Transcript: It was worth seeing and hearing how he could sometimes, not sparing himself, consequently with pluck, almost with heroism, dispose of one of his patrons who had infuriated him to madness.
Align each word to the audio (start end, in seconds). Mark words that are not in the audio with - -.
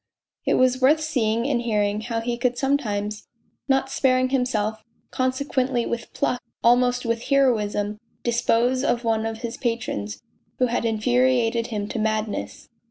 It 0.47 0.55
was 0.55 0.81
worth 0.81 0.99
seeing 0.99 1.47
and 1.47 1.61
hearing 1.61 2.01
how 2.01 2.21
he 2.21 2.35
could 2.35 2.57
sometimes, 2.57 3.27
not 3.67 3.91
sparing 3.91 4.29
himself, 4.29 4.83
consequently 5.11 5.85
with 5.85 6.11
pluck, 6.11 6.41
almost 6.63 7.05
with 7.05 7.25
heroism, 7.25 7.99
dispose 8.23 8.83
of 8.83 9.03
one 9.03 9.27
of 9.27 9.43
his 9.43 9.57
patrons 9.57 10.19
who 10.57 10.65
had 10.65 10.85
infuriated 10.85 11.67
him 11.67 11.87
to 11.89 11.99
madness. 11.99 12.67